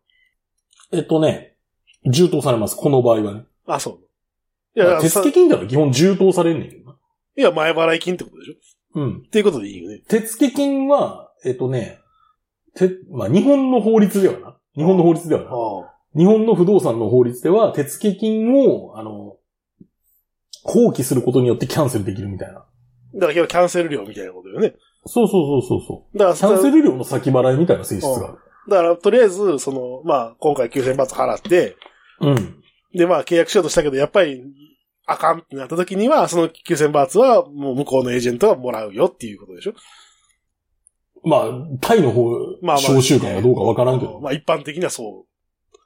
[0.93, 1.57] えっとね、
[2.11, 2.75] 充当されます。
[2.75, 3.43] この場合はね。
[3.67, 3.99] あ、そ
[4.75, 4.79] う。
[4.79, 6.97] いや、手さ付金だと基本充当されんねんけどな。
[7.37, 9.17] いや、前払い金ってことでしょうん。
[9.17, 9.99] っていうことでいいよね。
[10.07, 11.99] 手付金は、えっとね、
[12.75, 14.57] て、まあ、日本の法律ではな。
[14.75, 15.49] 日本の法律ではな。
[15.49, 19.37] あ日本の不動産の法律では、手付金を、あの、
[20.63, 22.65] 放棄することによってキャンセルできるみたいな。
[23.15, 24.73] だから、要はキャンセル料みたいなことよね。
[25.05, 26.17] そうそうそうそうそう。
[26.17, 28.37] だから、キャンセル料の先払いみたいな性質がある。
[28.69, 31.75] だから、とりあえず、その、まあ、今回9000バーツ払って、
[32.21, 32.63] うん。
[32.93, 34.43] で、まあ、契約しようとしたけど、やっぱり、
[35.05, 39.73] あかんってなった時には、その9000バーツは、もう向こうのエージェントがもらうよっていうことでしょ？
[41.23, 41.49] まあ、
[41.81, 44.19] タイの方、まあまあ召集感はどうかわからんけど。
[44.19, 45.25] まあ、一般的にはそ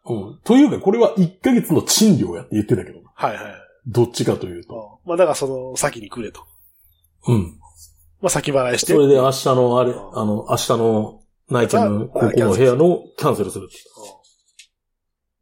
[0.06, 0.14] う。
[0.14, 0.40] うん。
[0.44, 3.00] というか、これは1ヶ月の賃料やって言ってたけど。
[3.14, 3.54] はいはいはい。
[3.88, 5.00] どっちかというと。
[5.06, 6.46] まあ、だからその、先にくれと。
[7.28, 7.60] うん。
[8.22, 8.94] まあ、先払いして。
[8.94, 13.70] それで明日のあれ、あの、明日の内見のここの部屋のキャンセルする。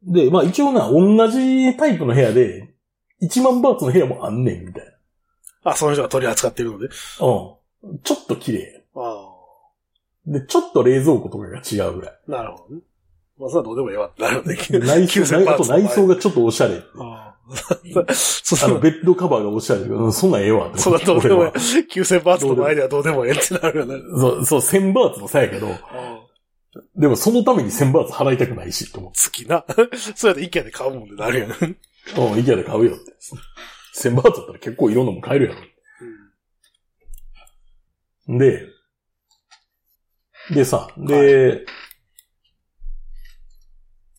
[0.02, 2.74] で、まあ一応な、同じタイプの部屋で、
[3.22, 4.84] 1万バーツの部屋もあんねん、みたい
[5.64, 6.88] あ、その人が取り扱ってるので。
[6.88, 6.94] な。
[7.90, 7.98] うん。
[8.00, 8.84] ちょっと綺麗。
[8.94, 9.34] あ
[10.26, 12.18] で、ちょっと冷蔵庫とかが違うぐらい。
[12.28, 12.30] あ。
[12.30, 12.82] なるほどね。
[13.38, 14.56] まあ、それはどうでもええわってなるよね。
[14.80, 16.66] 内装、9000バあと内装がちょっとおしゃ。
[16.66, 16.70] あ
[17.00, 17.28] あ。
[18.14, 20.70] そあの、の、ベッドカバーがおしゃれで、うん、そんなんええわ。
[20.76, 21.52] そんなどうでもええ俺は。
[21.54, 23.94] 9000バーツの前ではどうでもええってなるよね。
[24.18, 25.68] そう、そう、1000バーツの差やけど、
[26.96, 29.18] でもそのために1000バーツ払いたくないし、と思って。
[29.24, 29.64] 好きな。
[30.14, 31.54] そうやってイケアで買うもんでなるよね。
[32.16, 33.04] うん、イケアで買うよって。
[33.96, 35.54] 1000バーツだったら結構いろんなもん買えるや
[38.28, 38.38] ろ。
[38.38, 38.66] で、
[40.50, 41.64] でさ、で、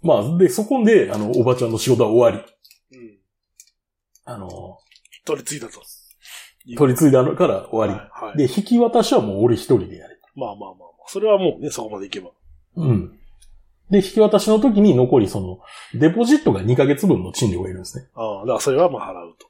[0.01, 2.43] まあ、で、そこで、あの、おばちゃんの仕事は終わ
[2.91, 2.97] り。
[2.97, 3.17] うん。
[4.25, 4.77] あの、
[5.25, 5.81] 取り継いだと。
[6.77, 7.93] 取り継いだのから終わり。
[7.93, 8.27] はい。
[8.27, 10.17] はいで、引き渡しはもう俺一人でやれ。
[10.35, 10.89] まあまあまあまあ。
[11.07, 12.31] それはもうね、そこまでいけば。
[12.75, 13.19] うん。
[13.89, 15.59] で、引き渡しの時に残りその、
[15.99, 18.07] デポジットが2ヶ月分の賃料がいるんですね。
[18.13, 19.47] ああ、だからそれはまあ払うと。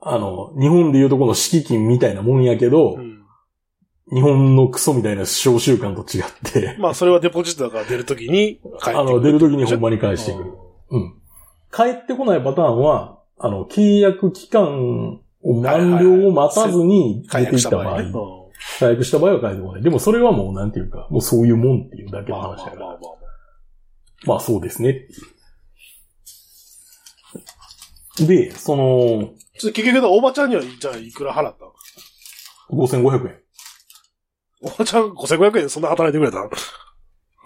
[0.00, 3.21] あの、日本でいうとこの敷金みたいなもんやけど、うん。
[4.12, 8.98] 日本のクソみたいな小習慣と違って、まあ、それはデポジットだから出るときに帰ってくる。
[8.98, 10.52] あの、出る時にほんまに返してくる。
[10.90, 11.14] うん。
[11.74, 18.52] 帰ってこないパターンは、あの、契約期間を満了を待たずに解出ていったた場合、約し場合ね。
[18.78, 19.82] 解約した場合は帰ってこない。
[19.82, 22.76] でもそれはもうなんていうか、もうそういうもんっていうだけまあの話だから。
[22.76, 23.12] まあまあまあ。
[24.26, 25.08] まあそうですね。
[28.18, 33.41] で、その、ちょ結局、おばちゃんには、じゃあ、いくら払ったの？5500円。
[34.62, 36.38] おばちゃん5500円でそんな働いてくれた？
[36.38, 36.50] の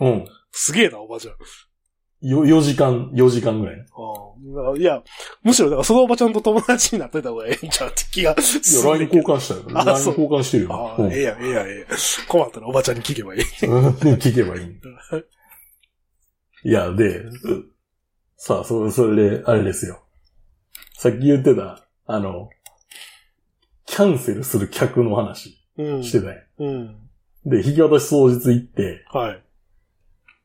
[0.00, 0.26] うん。
[0.52, 1.35] すげえな、おばちゃん。
[2.29, 3.76] よ、4時間、4時間ぐらい。
[3.76, 5.02] いああいや、
[5.42, 7.88] むしろ、だからそのおばちゃんと友達になっといた方がええんちゃう？
[7.88, 9.62] って気がすや、る LINE 交換したよ。
[9.79, 10.72] あ LINE そう交換してるよ。
[10.74, 11.88] ああ、うんええやん、ええやん、ええやん。
[12.29, 13.40] 困ったらおばちゃんに聞けばいい。
[13.40, 13.44] う
[13.81, 14.81] ん聞けばいい。
[16.64, 17.22] いや、で、
[18.37, 20.02] さあ、そ、それで、あれですよ。
[20.94, 22.48] さっき言ってた、あの、
[23.85, 26.02] キャンセルする客の話うん。
[26.05, 26.38] してたやん。
[26.59, 27.06] うん。
[27.46, 29.42] で、引き渡し当日行って、はい。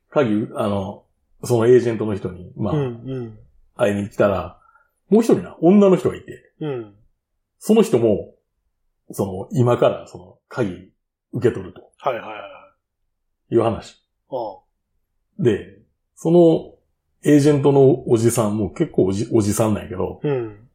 [0.08, 1.04] 鍵、あの、
[1.44, 3.38] そのエージェントの人に、まあ、うん、うん。
[3.76, 4.60] 会いに来たら、
[5.08, 6.94] もう一人な、女の人がいて、うん。
[7.58, 8.34] その人も、
[9.10, 10.92] その、今から、その、鍵
[11.32, 12.36] 受け取るとはいはいは
[13.50, 13.54] い。
[13.54, 14.00] いう話。
[14.30, 14.60] あ
[15.38, 15.78] で、
[16.14, 16.74] その、
[17.24, 20.28] エージェントのおじさんも結構おじ、おじさんなんやけど、あ。
[20.28, 20.68] うん。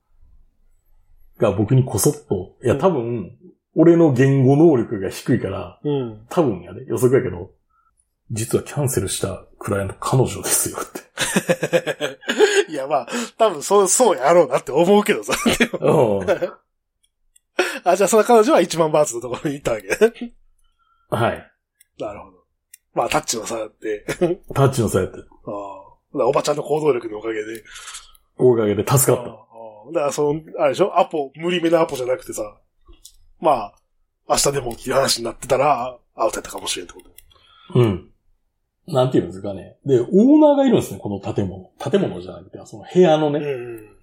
[1.38, 3.37] が僕にこそっと、いやうん多分、
[3.80, 6.26] 俺の言語能力が低いから、うん。
[6.30, 7.52] 多分やで、予測やけど、
[8.32, 12.18] 実はキャンセルしたクライアント彼女ですよって。
[12.72, 13.08] いや、まあ、
[13.38, 15.34] 多分そう、そうやろうなって思うけどさ。
[15.80, 16.28] うん
[17.84, 19.88] あ、じゃあその彼女は1万バーツのところに行ったわけ。
[21.10, 21.52] はい。
[22.00, 22.38] なるほど。
[22.96, 24.06] まあ、タッチの差って。
[24.54, 25.20] タッチの差やって。
[25.20, 25.22] あ
[26.20, 26.26] あ。
[26.28, 27.64] おばちゃんの行動力のおかげで。
[28.38, 29.30] おかげで助かっあ
[29.90, 31.00] あだからその、あれでしょ？
[31.00, 32.58] アポ、無理めなアポじゃなくてさ、
[33.40, 33.74] まあ、
[34.30, 37.10] 明日でもっていう話になってたら、アウトやったかもしれんってこと。
[37.74, 37.80] た。
[37.80, 38.10] うん。
[38.88, 39.78] なんていうんですかね。
[39.86, 40.08] で、オー
[40.42, 41.72] ナーがいるんですね、この建物。
[41.80, 43.50] 建物じゃなくて、その部屋のね、うんう
[43.82, 43.98] ん。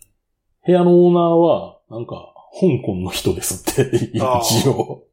[0.67, 5.05] 部屋のオーナーは、なんか、香港の人ですって、一応。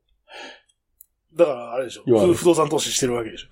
[1.35, 2.03] だから、あれでしょ。
[2.05, 3.47] 不不動産投資してるわけでしょ。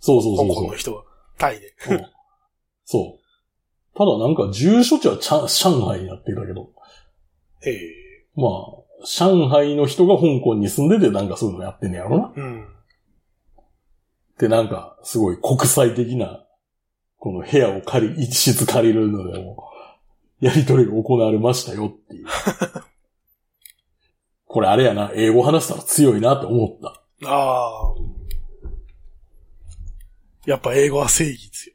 [0.00, 0.74] そうそうそうそう香港の。
[0.76, 1.04] 人は。
[1.38, 1.74] タイで。
[1.90, 2.06] うん
[2.84, 3.96] そう。
[3.96, 5.46] ただなんか住所地は上
[5.86, 6.70] 海になってたけど、
[7.64, 7.78] ええ
[8.34, 12.32] まあ、上海の人が香港に住んでてなんかそういうのやってんねやろな。
[12.34, 12.68] うん。
[14.38, 16.44] で、なんか、すごい国際的な、
[17.18, 19.70] この部屋を借り、一室借りるのでも、
[20.40, 22.26] やりとりが行われましたよっていう。
[24.46, 27.02] これあれやな、英語話したら強いなって思った。
[27.28, 27.94] ああ。
[30.44, 31.74] やっぱ英語は正義ですよ。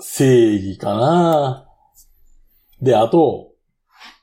[0.00, 1.68] 正義かな
[2.82, 3.52] で、あと、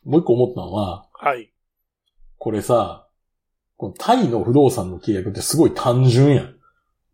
[0.04, 1.53] もう一個思ったのは、はい。
[2.44, 3.08] これさ、
[3.78, 6.56] このタイの不動産の契約ってすごい単純やん。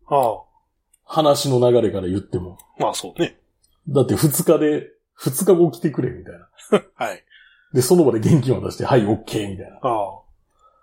[0.08, 0.42] ああ。
[1.04, 2.58] 話の流れから言っても。
[2.80, 3.38] まあそうね。
[3.88, 6.48] だって二日で、二日後来てくれみたいな。
[7.06, 7.22] はい。
[7.72, 9.76] で、その場で現金渡して、はい、オッケーみたいな。
[9.76, 10.20] ああ。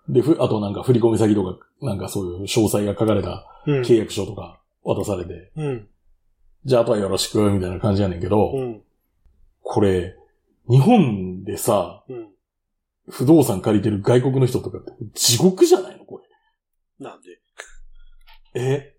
[0.08, 3.82] で、ふ、あとなんか振込先とか、なんかそういう詳細が書かれたうん。
[3.82, 5.90] 契約書とか渡されて、うん。
[6.64, 8.82] じゃああとはよろしく、みたいな感じやねんけど、うん。
[9.62, 10.16] これ、
[10.70, 12.37] 日本でさ、うん。
[13.10, 16.22] 不動産借りてる外国の人とかって地獄じゃないのこ
[17.00, 17.30] なんで、
[18.54, 18.62] れ。
[18.62, 18.94] え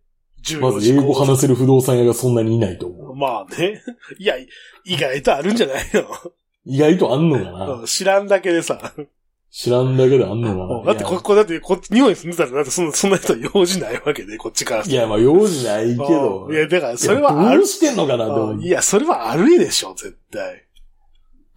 [0.44, 3.16] 14まず英語話せる不動産屋がそんなにいないと思う。
[3.16, 3.82] まあね。
[4.18, 4.36] いや、
[4.84, 5.84] 意外とあるんじゃない
[6.64, 8.94] 意外とあんのかのな知らんだけでさ。
[9.50, 10.48] 知らんだけであんの
[10.84, 10.92] かな？
[10.92, 16.48] だってこ、こだってこ、日本に住んでたら、だってそんな、そんな人は用事ないわけで、こっちからいや、まあ、用事ないけど。
[16.52, 17.66] いや、だから、それはある。
[17.66, 20.67] してんのかなって思ういや、それはあるでしょ、絶対。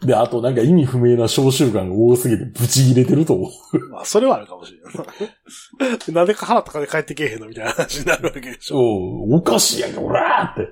[0.06, 3.89] で、あとなんか意味不明な召集感が多すぎてブチ切れてると思う。
[3.89, 6.12] まあ、それはあるかもしれない。
[6.14, 8.80] なんでか払った金返ってけえへんのみたいな話になるわけでしょ。
[8.80, 10.72] おうおかしいやんか、おらーって。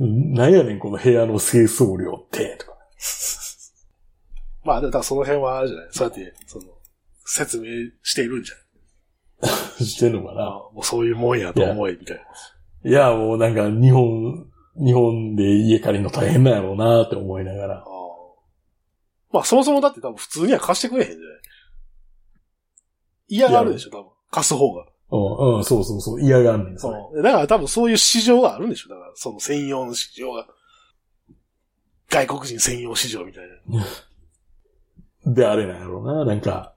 [0.00, 2.72] なんやねん、この部屋の清掃量って、とか。
[4.64, 5.88] まあ、だからその辺はあるじゃない。
[5.92, 6.64] そうやって、その、
[7.24, 7.66] 説明
[8.02, 8.54] しているんじゃ
[9.46, 9.48] な
[9.80, 10.44] い してんのかな。
[10.72, 12.16] もうそういうもんやと思い、みたい
[12.84, 12.90] な。
[12.90, 14.46] いや、もうなんか日本、
[14.84, 18.01] 日本で家借りるの大変なんやろうなって思いながらあ。
[19.32, 21.28] あまあ、そもそもだって多分普通には貸してくれへんじゃない
[23.28, 24.10] 嫌があるでしょ、多分。
[24.30, 24.86] 貸す方が。
[25.10, 27.22] うん、うん、そうそうそう、嫌がんねん、そう。
[27.22, 30.46] だから多分そういう市場があるんでしょだから、その専用の市場が。
[32.08, 33.86] 外国人専用市場みたいな。
[35.32, 36.74] で、あれなんやろうな、なんか、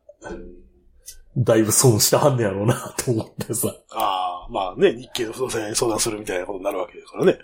[1.37, 3.75] だいぶ損してはんねやろうなと思ってさ。
[3.91, 7.37] ああ、まあね、日系の不動産屋に相談するみたいなことになるわけですからね。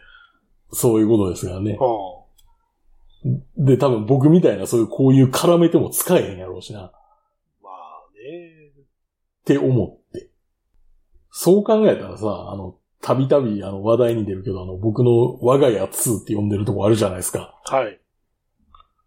[0.71, 1.73] そういうことですからね。
[1.73, 2.20] う
[3.57, 6.79] で、多分僕みたいなそういうこういう絡めても使えへんやろうしな。
[6.79, 6.83] ん。
[6.83, 6.89] ま
[7.65, 7.71] あ
[8.15, 8.71] ね。
[9.41, 10.29] って思って。
[11.31, 17.59] そう考えたらさ、あの、たびたびあの話題に出るけど、あの、僕の我が家2って呼んでるとこあるじゃないですか。
[17.65, 17.99] はい。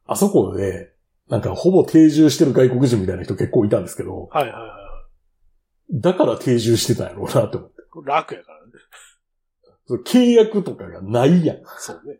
[0.06, 0.92] あそこで、
[1.28, 4.84] なんかほぼ定住してる外国人みたいな人結構いたんですけど、はいはいはいは
[5.92, 7.82] だから定住してたんやろうなって思って。
[7.82, 7.84] い。
[8.04, 8.72] 楽やからね。
[10.04, 11.58] 契約とかがないやん。
[11.78, 12.18] そうね。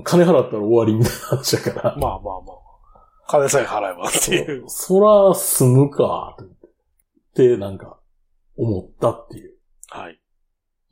[0.00, 1.96] 金払ったら終わりみたいな話だから。
[1.96, 2.62] まあまあまあ。
[3.28, 4.64] 金さえ払えばっていう。
[4.68, 6.36] そら、済むか。
[6.40, 6.46] っ
[7.34, 7.98] て、なんか、
[8.56, 9.54] 思ったっていう。
[9.88, 10.18] はい。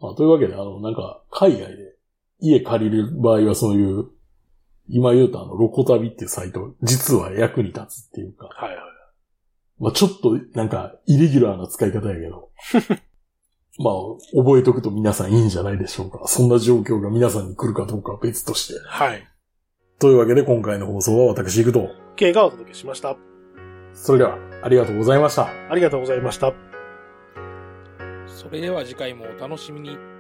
[0.01, 1.97] まあ、というわけで、あの、なんか、海外で
[2.41, 4.07] 家借りる場合はそういう、
[4.89, 8.79] 今言うとあの、ロコ旅っていうサイト、実は役に立つっていうか、はいはい。
[9.79, 12.51] まあ、ちょっと、なんか、イレギュラーな使い方やけど、
[13.79, 13.95] まあ、
[14.37, 16.27] 覚えとくと皆さんいいんじゃないでしょうか。
[16.27, 18.81] そんな状況が皆さんに来るかどうかは別として。
[18.87, 19.27] はい。
[19.99, 21.89] というわけで、今回の放送は私行くと。
[22.17, 23.17] K がお届けしました。
[23.93, 25.49] それでは、ありがとうございました。
[25.71, 26.53] ありがとうございました。
[28.27, 30.20] それでは次回もお楽しみに。